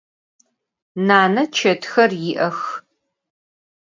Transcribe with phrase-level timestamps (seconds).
[1.07, 2.59] Nane çetxer yi'ex.